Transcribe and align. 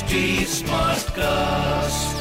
HD 0.00 0.18
Smartcast. 0.50 2.20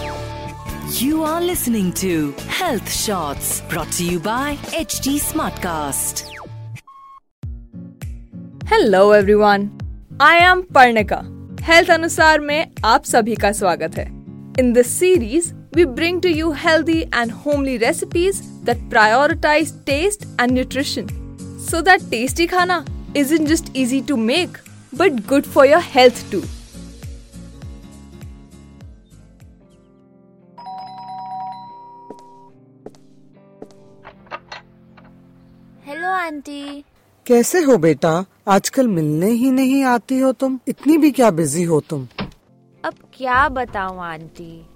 You 1.00 1.24
are 1.24 1.42
listening 1.42 1.94
to 2.00 2.34
Health 2.50 2.90
Shots 2.92 3.62
brought 3.70 3.92
to 3.94 4.04
you 4.06 4.18
by 4.20 4.56
HT 4.80 5.14
Smartcast. 5.26 6.24
Hello 8.72 9.14
everyone 9.16 9.70
I 10.22 10.40
am 10.46 10.62
Parnika 10.76 11.22
health 11.68 11.92
अनुसार 11.92 12.40
में 12.40 12.72
आप 12.86 13.06
सभी 13.06 13.36
का 13.44 13.52
स्वागत 13.62 13.98
है 13.98 14.06
in 14.60 14.74
this 14.74 14.92
series 15.00 15.52
we 15.76 15.86
bring 16.02 16.22
to 16.22 16.30
you 16.30 16.52
healthy 16.66 17.00
and 17.04 17.32
homely 17.46 17.78
recipes 17.86 18.42
that 18.66 18.90
prioritise 18.90 19.74
taste 19.86 20.28
and 20.42 20.52
nutrition 20.52 21.08
so 21.70 21.82
that 21.92 22.10
tasty 22.10 22.48
खाना 22.58 22.84
is 23.18 23.34
in 23.34 23.46
just 23.46 23.76
easy 23.78 24.02
to 24.10 24.18
make 24.26 24.58
but 24.94 25.26
good 25.30 25.54
for 25.56 25.68
your 25.68 25.82
health 25.96 26.36
Aunty. 36.31 36.85
कैसे 37.27 37.61
हो 37.61 37.77
बेटा? 37.79 38.25
आजकल 38.49 38.89
मिलने 38.89 39.31
ही 39.31 39.51
नहीं 39.51 39.83
आती 39.85 40.19
हो 40.19 40.31
तुम। 40.33 40.59
इतनी 40.69 40.97
भी 40.99 41.11
क्या 41.11 41.31
बिज़ी 41.31 41.63
हो 41.63 41.79
तुम? 41.81 42.07
अब 42.85 42.95
क्या 43.15 43.49
बताऊँ 43.49 43.99
aunty? 44.03 44.67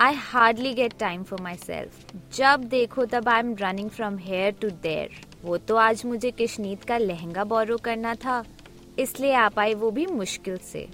I 0.00 0.14
hardly 0.20 0.72
get 0.74 0.92
time 0.98 1.22
for 1.22 1.40
myself 1.56 2.14
जब 2.36 2.64
देखो 2.68 3.04
तब 3.06 3.28
I 3.28 3.40
am 3.40 3.54
running 3.60 3.90
from 3.90 4.16
here 4.18 4.54
to 4.60 4.70
there 4.82 5.10
वो 5.44 5.56
तो 5.58 5.76
आज 5.76 6.04
मुझे 6.06 6.30
किशनीत 6.30 6.84
का 6.84 6.98
लहंगा 6.98 7.44
बोरो 7.44 7.76
करना 7.84 8.14
था। 8.14 8.42
इसलिए 8.98 9.32
आप 9.34 9.54
पाई 9.54 9.74
वो 9.74 9.90
भी 9.90 10.06
मुश्किल 10.06 10.56
से। 10.72 10.86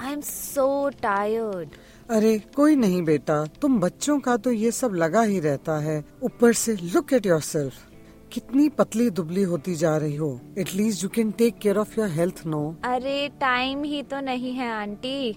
आई 0.00 0.12
एम 0.12 0.20
सो 0.20 0.88
टायर्ड 1.02 1.76
अरे 2.10 2.38
कोई 2.56 2.76
नहीं 2.76 3.02
बेटा। 3.04 3.44
तुम 3.62 3.78
बच्चों 3.80 4.18
का 4.20 4.36
तो 4.36 4.52
ये 4.52 4.70
सब 4.72 4.94
लगा 4.94 5.22
ही 5.22 5.38
रहता 5.40 5.78
है। 5.80 6.02
ऊपर 6.22 6.52
से 6.54 6.76
लुक 6.84 7.12
एट 7.12 7.26
योर 7.26 7.40
सेल्फ 7.42 7.86
कितनी 8.32 8.68
पतली 8.78 9.08
दुबली 9.10 9.42
होती 9.42 9.74
जा 9.74 9.96
रही 9.96 10.16
हो। 10.16 10.30
At least 10.58 11.02
you 11.02 11.08
can 11.10 11.30
take 11.38 11.58
care 11.58 11.78
of 11.78 12.00
your 12.00 12.08
health 12.10 12.42
no 12.46 12.62
अरे 12.84 13.28
टाइम 13.40 13.84
ही 13.84 14.02
तो 14.02 14.20
नहीं 14.20 14.52
है 14.54 14.70
आंटी। 14.72 15.30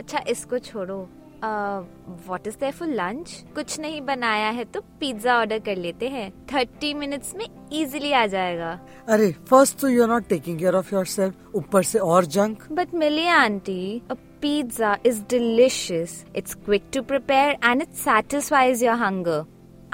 अच्छा 0.00 0.22
इसको 0.28 0.58
छोड़ो। 0.60 0.98
What 2.26 2.46
is 2.46 2.56
there 2.56 2.72
for 2.72 2.88
lunch 2.88 3.32
कुछ 3.54 3.78
नहीं 3.80 4.00
बनाया 4.06 4.48
है 4.50 4.64
तो 4.64 4.80
पिज्जा 5.00 5.38
ऑर्डर 5.38 5.58
कर 5.58 5.76
लेते 5.76 6.08
हैं। 6.08 6.30
थर्टी 6.52 6.92
मिनट्स 6.94 7.34
में 7.36 7.46
इजीली 7.72 8.12
आ 8.12 8.26
जाएगा। 8.26 8.70
अरे 9.08 9.30
फ़र्स्ट 9.50 9.78
तो 9.80 9.88
you 9.88 10.02
are 10.02 10.08
not 10.08 10.28
taking 10.28 10.58
care 10.58 10.74
of 10.74 10.94
yourself 11.06 11.54
ऊपर 11.54 11.82
से 11.82 11.98
और 11.98 12.24
जंक 12.36 12.66
बट 12.72 12.94
मिलिए 12.94 13.28
aunty 13.28 14.02
pizza 14.12 14.96
is 15.06 15.20
delicious 15.30 16.24
it's 16.36 16.54
quick 16.54 16.84
to 16.94 17.02
prepare 17.02 17.56
and 17.64 17.82
it 17.82 17.92
satisfies 17.96 18.82
your 18.84 18.96
hunger 18.96 19.44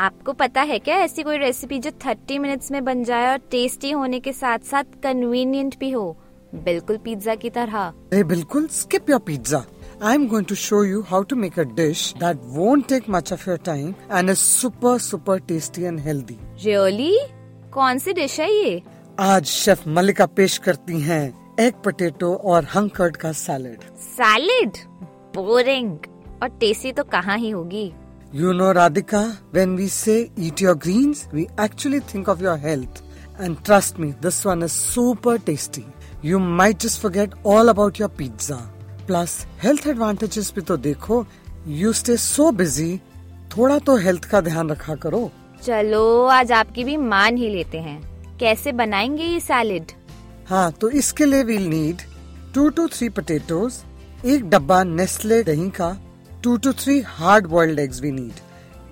आपको 0.00 0.32
पता 0.32 0.62
है 0.62 0.78
क्या? 0.78 0.96
ऐसी 0.96 1.22
कोई 1.22 1.38
रेसिपी 1.38 1.78
जो 1.78 1.90
30 1.90 2.38
मिनट्स 2.38 2.70
में 2.70 2.84
बन 2.84 3.04
जाए 3.04 3.30
और 3.30 3.38
टेस्टी 3.38 3.90
होने 3.90 4.20
के 4.20 4.32
साथ 4.32 4.58
साथ 4.58 4.84
कन्वीनियंट 5.02 5.78
भी 5.78 5.90
हो। 5.90 6.16
बिल्कुल 6.54 6.96
पिज्जा 6.96 7.34
की 7.34 7.50
तरह। 7.50 7.78
अरे 7.78 8.24
बिल्कुल 8.24 8.68
skip 8.68 9.10
your 9.10 9.20
pizza. 9.30 9.60
I'm 10.02 10.28
going 10.30 10.46
to 10.52 10.56
show 10.56 10.82
you 10.90 11.02
how 11.02 11.22
to 11.32 11.40
make 11.40 11.58
a 11.58 11.66
dish 11.80 12.04
that 12.14 12.46
won't 12.58 12.88
take 12.88 13.08
much 13.16 13.32
of 13.36 13.44
your 13.48 13.58
time 13.70 13.90
and 14.10 14.34
is 14.34 14.44
super 14.44 14.94
super 15.08 15.38
tasty 15.50 15.86
and 15.90 16.06
healthy. 16.06 16.38
Really 16.64 17.18
कौन 17.72 17.98
सी 17.98 18.12
डिश 18.12 18.40
है 18.40 18.52
ये? 18.52 18.82
आज 19.20 19.44
शेफ 19.44 19.86
मलिका 19.88 20.26
पेश 20.26 20.58
करती 20.58 21.00
हैं 21.00 21.22
एग 21.60 21.74
पोटैटो 21.84 22.34
और 22.34 22.64
hung curd 22.64 23.16
का 23.16 23.32
सैलेड 23.32 23.80
सैलेड 24.00 24.76
बोरिंग 25.36 25.98
और 26.42 26.48
टेस्टी 26.48 26.92
तो 26.92 27.04
कहाँ 27.04 27.38
ही 27.38 27.50
होगी? 27.50 27.92
You 28.32 28.52
know, 28.52 28.72
Radhika, 28.74 29.38
when 29.52 29.74
we 29.74 29.88
say 29.88 30.30
eat 30.36 30.60
your 30.60 30.74
greens, 30.74 31.28
we 31.32 31.48
actually 31.56 32.00
think 32.00 32.28
of 32.28 32.40
your 32.40 32.56
health. 32.56 33.02
And 33.38 33.64
trust 33.64 33.98
me, 33.98 34.14
this 34.20 34.44
one 34.44 34.62
is 34.62 34.72
super 34.72 35.38
tasty. 35.38 35.86
You 36.22 36.38
might 36.38 36.78
just 36.78 37.00
forget 37.00 37.32
all 37.44 37.68
about 37.68 37.98
your 37.98 38.08
pizza. 38.08 38.58
Plus, 39.06 39.46
health 39.58 39.86
advantages 39.86 40.50
भी 40.52 40.62
तो 40.62 40.76
देखो. 40.76 41.24
You 41.66 41.92
stay 41.92 42.16
so 42.16 42.50
busy. 42.52 43.00
थोड़ा 43.56 43.78
तो 43.78 43.96
health 43.96 44.24
का 44.30 44.40
ध्यान 44.40 44.70
रखा 44.70 44.94
करो 45.02 45.20
चलो 45.64 46.02
आज 46.30 46.50
आपकी 46.52 46.82
भी 46.84 46.96
मान 46.96 47.36
ही 47.36 47.48
लेते 47.50 47.78
हैं 47.80 48.00
कैसे 48.40 48.72
बनाएँगे 48.80 49.24
ये 49.24 49.38
सैलेड 49.40 49.92
हाँ 50.48 50.70
तो 50.80 50.90
इसके 51.00 51.24
लिए 51.24 51.42
we'll 51.44 51.66
need 51.68 52.02
two 52.54 52.68
two 52.76 52.86
three 52.88 53.08
potatoes 53.18 53.78
एक 54.32 54.44
डब्बा 54.50 54.82
नेस्ले 54.84 55.42
दही 55.42 55.68
का 55.80 55.88
two 56.44 56.56
two 56.56 56.72
three 56.80 57.00
hard 57.06 57.46
boiled 57.46 57.78
eggs 57.80 58.00
we 58.02 58.10
need 58.12 58.40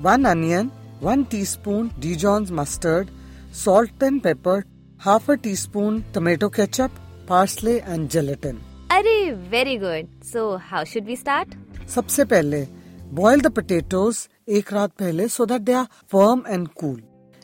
one 0.03 0.25
onion 0.25 0.71
one 1.03 1.23
teaspoon 1.47 1.91
Dijon's 2.01 2.51
mustard 2.53 3.09
salt 3.55 4.03
and 4.03 4.21
pepper 4.23 4.63
half 5.01 5.31
a 5.33 5.35
teaspoon 5.57 6.01
tomato 6.15 6.49
ketchup 6.57 6.97
parsley 7.29 7.77
and 7.79 8.09
gelatin 8.11 8.59
अरे 8.93 9.31
very 9.51 9.77
good 9.79 10.23
so 10.25 10.55
how 10.71 10.85
should 10.93 11.05
we 11.07 11.17
start 11.17 11.55
सबसे 11.95 12.25
पहले 12.25 12.67
boil 13.13 13.41
the 13.41 13.53
potatoes 13.55 14.27
एक 14.59 14.73
रात 14.73 14.93
पहले 14.99 15.29
so 15.29 15.47
that 15.47 15.61
they 15.61 15.73
are 15.75 15.87
firm 16.13 16.43
and 16.49 16.69
cool 16.81 17.01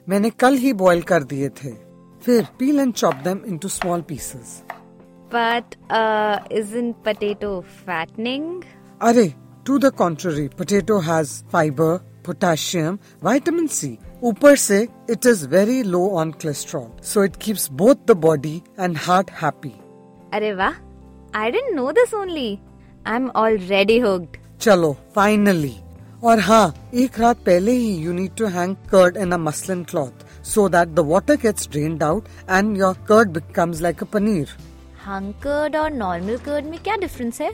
मैंने 0.07 0.31
कल 0.39 0.57
ही 0.57 0.73
boil 0.83 1.03
कर 1.11 1.23
दिए 1.33 1.49
थे 1.63 1.73
फिर 2.23 2.47
peel 2.59 2.81
and 2.81 2.93
chop 2.95 3.15
them 3.25 3.41
into 3.47 3.69
small 3.69 4.01
pieces 4.09 4.63
but 5.35 5.75
isn't 6.55 6.97
potato 7.05 7.51
fattening? 7.85 8.49
अरे 9.03 9.25
to 9.67 9.79
the 9.79 9.91
contrary 9.99 10.47
potato 10.59 10.99
has 11.01 11.33
fibre 11.53 11.97
potassium 12.27 12.99
vitamin 13.25 13.67
C 13.77 13.97
ऊपर 14.25 14.57
से 14.57 14.81
it 15.11 15.27
is 15.27 15.47
very 15.49 15.83
low 15.83 16.09
on 16.21 16.31
cholesterol 16.33 16.87
so 17.05 17.25
it 17.25 17.37
keeps 17.43 17.71
both 17.83 18.07
the 18.09 18.17
body 18.25 18.57
and 18.81 18.97
heart 19.07 19.31
happy 19.43 19.73
अरे 20.35 20.53
वाह 20.55 20.75
I 21.41 21.51
didn't 21.51 21.75
know 21.75 21.91
this 21.93 22.15
only 22.15 22.49
I 23.07 23.17
am 23.17 23.29
already 23.37 23.99
hooked 23.99 24.37
चलो 24.61 24.93
finally 25.15 25.75
और 26.25 26.41
हाँ 26.41 26.67
एक 26.95 27.19
रात 27.21 27.37
पहले 27.47 27.73
ही 27.73 27.95
you 28.05 28.13
need 28.13 28.35
to 28.39 28.47
hang 28.59 28.75
curd 28.91 29.17
in 29.17 29.33
a 29.33 29.37
muslin 29.39 29.83
cloth 29.85 30.45
so 30.45 30.69
that 30.69 30.89
the 30.89 31.07
water 31.09 31.37
gets 31.43 31.69
drained 31.71 32.03
out 32.03 32.29
and 32.51 32.77
your 32.79 32.95
curd 33.09 33.31
becomes 33.39 33.81
like 33.83 34.03
a 34.03 34.07
paneer 34.13 34.49
hung 35.07 35.33
curd 35.43 35.77
और 35.77 35.91
normal 35.93 36.37
curd 36.47 36.67
में 36.67 36.79
क्या 36.83 36.97
difference 36.97 37.41
है? 37.41 37.51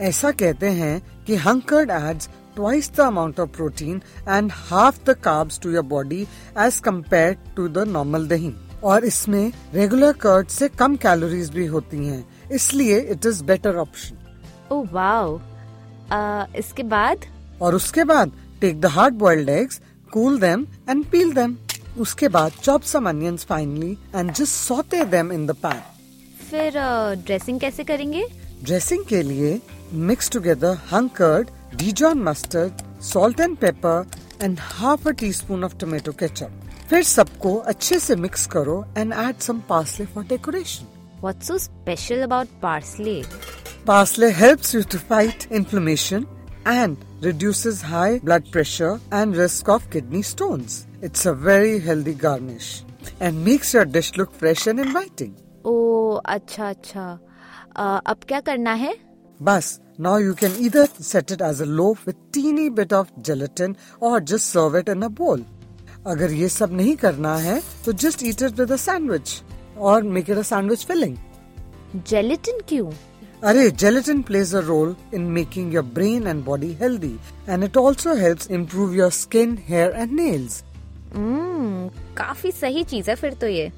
ऐसा 0.00 0.30
कहते 0.30 0.68
हैं 0.70 1.00
कि 1.26 1.36
hung curd 1.36 1.90
adds 1.90 2.28
twice 2.56 2.88
the 2.88 3.04
amount 3.06 3.38
of 3.38 3.52
protein 3.52 3.98
and 4.26 4.52
half 4.52 4.96
the 5.04 5.14
carbs 5.14 5.58
to 5.58 5.70
your 5.70 5.82
body 5.82 6.26
as 6.56 6.80
compared 6.80 7.38
to 7.56 7.68
the 7.68 7.84
normal 7.86 8.26
दही 8.28 8.52
और 8.84 9.04
इसमें 9.04 9.52
रेगुलर 9.74 10.12
कर्ड 10.12 10.48
से 10.48 10.68
कम 10.68 10.96
कैलोरीज 10.96 11.50
भी 11.50 11.66
होती 11.66 12.06
हैं 12.06 12.24
इसलिए 12.52 12.98
it 12.98 13.26
is 13.26 13.44
better 13.44 13.76
option 13.76 14.16
oh 14.72 14.88
wow 14.92 15.40
इसके 16.58 16.82
बाद? 16.82 17.24
और 17.62 17.74
उसके 17.74 18.04
बाद 18.04 18.32
take 18.60 18.80
the 18.80 18.86
hard 18.86 19.14
boiled 19.14 19.48
eggs 19.48 19.80
cool 20.12 20.40
them 20.40 20.66
and 20.88 21.04
peel 21.04 21.32
them 21.32 21.56
उसके 21.98 22.28
बाद 22.28 22.52
chop 22.62 22.82
some 22.82 23.08
onions 23.08 23.44
finally 23.44 23.96
and 24.14 24.32
just 24.32 24.54
saute 24.54 25.04
them 25.04 25.32
in 25.32 25.46
the 25.46 25.56
pan 25.64 25.82
फिर 26.50 26.72
ड्रेसिंग 27.26 27.56
uh, 27.56 27.62
कैसे 27.62 27.84
करेंगे? 27.84 28.26
ड्रेसिंग 28.64 29.04
के 29.08 29.22
लिए 29.22 29.60
mix 30.10 30.30
together 30.30 30.78
hung curd 30.92 31.50
Dijon 31.76 32.22
mustard, 32.22 32.72
salt 32.98 33.38
and 33.38 33.58
pepper 33.58 34.04
and 34.40 34.58
half 34.58 35.06
a 35.06 35.14
teaspoon 35.14 35.62
of 35.62 35.78
tomato 35.78 36.12
ketchup. 36.12 36.50
फिर 36.90 37.02
सबको 37.02 37.54
अच्छे 37.72 37.98
से 37.98 38.16
मिक्स 38.16 38.46
करो 38.54 38.84
and 38.98 39.14
add 39.14 39.40
some 39.40 39.60
parsley 39.68 40.06
for 40.06 40.24
decoration. 40.24 40.88
What's 41.20 41.46
so 41.46 41.58
special 41.58 42.24
about 42.24 42.48
parsley? 42.60 43.24
Parsley 43.86 44.32
helps 44.32 44.74
you 44.74 44.82
to 44.82 44.98
fight 44.98 45.46
inflammation 45.60 46.26
and 46.66 46.96
reduces 47.22 47.80
high 47.82 48.18
blood 48.18 48.50
pressure 48.50 48.98
and 49.12 49.36
risk 49.36 49.68
of 49.68 49.88
kidney 49.90 50.22
stones. 50.22 50.86
It's 51.00 51.24
a 51.26 51.34
very 51.34 51.78
healthy 51.78 52.14
garnish 52.14 52.82
and 53.20 53.44
makes 53.44 53.72
your 53.72 53.84
dish 53.84 54.16
look 54.16 54.34
fresh 54.42 54.66
and 54.66 54.80
inviting. 54.80 55.34
ओह 55.66 56.20
अच्छा 56.34 56.70
अब 57.76 58.16
क्या 58.28 58.40
करना 58.40 58.72
है? 58.74 58.94
बस 59.40 59.78
now 60.00 60.18
you 60.18 60.34
can 60.34 60.56
इधर 60.60 60.88
set 61.02 61.32
it 61.32 61.42
as 61.42 61.62
a 61.62 61.64
loaf 61.64 62.06
with 62.06 62.16
tiny 62.34 62.68
bit 62.70 62.92
of 62.92 63.08
gelatin 63.20 63.76
और 64.02 64.20
just 64.20 64.44
serve 64.44 64.78
it 64.78 64.88
in 64.88 65.02
a 65.02 65.08
bowl 65.18 65.44
अगर 66.06 66.32
ये 66.32 66.48
सब 66.48 66.72
नहीं 66.72 66.96
करना 66.96 67.36
है 67.36 67.60
तो 67.84 67.92
just 67.92 68.22
eat 68.22 68.42
it 68.42 68.60
with 68.60 68.76
sandwich 68.76 69.42
और 69.78 70.02
make 70.02 70.30
it 70.30 70.36
a 70.36 70.42
sandwich 70.42 70.84
filling 70.86 71.16
gelatin 72.06 72.60
क्यों? 72.68 72.90
अरे 73.44 73.70
gelatin 73.70 74.22
plays 74.22 74.54
a 74.54 74.60
role 74.60 74.96
in 75.14 75.22
making 75.30 75.74
your 75.74 75.84
brain 75.94 76.26
and 76.26 76.44
body 76.44 76.72
healthy 76.72 77.14
and 77.48 77.64
it 77.64 77.76
also 77.76 78.14
help 78.14 78.50
improve 78.50 78.94
your 78.94 79.10
skin 79.10 79.58
hair 79.68 79.94
and 79.96 80.12
nails 80.12 80.62
काफ़ी 82.16 82.50
सही 82.52 82.82
चीज़ 82.84 83.10
है 83.10 83.16
फिर 83.16 83.34
तो 83.34 83.46
ये। 83.46 83.70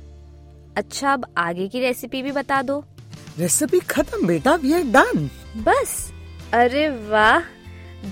अच्छा 0.76 1.12
अब 1.12 1.26
आगे 1.38 1.68
की 1.68 1.80
रेसिपी 1.80 2.22
भी 2.22 2.32
बता 2.32 2.60
दो। 2.62 2.84
रेसिपी 3.38 3.78
खत्म 3.90 4.26
बेटा 4.26 4.54
वी 4.54 4.72
आर 4.72 4.82
डन 4.94 5.28
बस। 5.58 5.92
अरे 6.54 6.88
वाह 7.10 7.38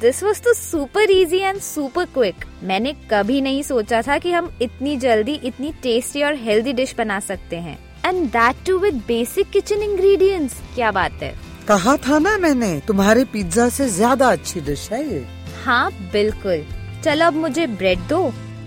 दिस 0.00 0.22
वॉज़ 0.22 0.40
तो 0.43 0.52
super 0.55 1.11
easy 1.11 1.38
and 1.38 1.58
super 1.61 2.05
quick 2.14 2.44
मैंने 2.64 2.93
कभी 3.11 3.40
नहीं 3.40 3.62
सोचा 3.62 4.00
था 4.02 4.17
कि 4.19 4.32
हम 4.32 4.50
इतनी 4.62 4.96
जल्दी 4.99 5.34
इतनी 5.44 5.72
टेस्टी 5.82 6.22
और 6.22 6.34
हेल्दी 6.37 6.72
डिश 6.72 6.94
बना 6.99 7.19
सकते 7.20 7.56
हैं। 7.56 7.78
And 8.06 8.26
that 8.28 8.64
too 8.67 8.78
with 8.78 9.02
basic 9.08 9.50
kitchen 9.50 9.82
ingredients 9.82 10.55
क्या 10.75 10.90
बात 10.90 11.22
है। 11.22 11.34
कहा 11.69 11.96
था 12.06 12.19
ना 12.19 12.37
मैंने 12.38 12.78
तुम्हारे 12.87 13.25
पिज्जा 13.32 13.69
से 13.69 13.88
ज़्यादा 13.88 14.31
अच्छी 14.32 14.61
डिश 14.61 14.88
है 14.93 15.02
ये। 15.08 15.25
हाँ 15.64 15.90
बिल्कुल। 16.12 16.64
चलो 17.05 17.26
अब 17.26 17.34
मुझे 17.37 17.67
ब्रेड 17.67 18.06
दो। 18.08 18.22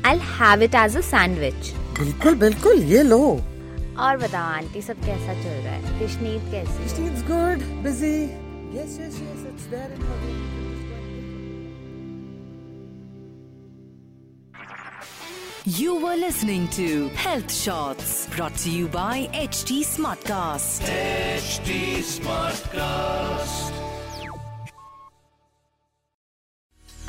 I 0.06 0.20
have 0.32 0.64
it 0.64 0.76
as 0.76 0.98
a 0.98 1.02
sandwich 1.02 1.74
बिल्कुल 2.00 2.36
बिल्कुल 2.38 2.84
ये 2.84 3.04
लो। 3.04 3.20
और 4.00 4.18
बताओ 4.18 4.52
आंटी 4.54 4.82
सब 4.82 5.06
कैसा 5.06 5.34
चल 5.44 5.62
रहा 5.64 5.74
है 5.74 6.00
कृष्णीत 6.00 6.52
कैसी 6.52 7.12
good, 7.28 7.62
busy. 7.84 8.30
Yes, 8.74 8.98
yes, 8.98 9.20
yes, 9.20 9.44
it's 9.50 9.66
there 9.68 9.92
in 9.92 10.02
her 10.02 10.18
room. 10.26 10.64
You 15.66 15.96
were 15.96 16.18
listening 16.18 16.68
to 16.70 17.08
Health 17.10 17.50
Shots 17.50 18.28
brought 18.36 18.56
to 18.58 18.70
you 18.70 18.88
by 18.90 19.30
HT 19.34 19.86
Smartcast. 19.86 20.82
HT 20.82 22.00
Smartcast. 22.00 23.93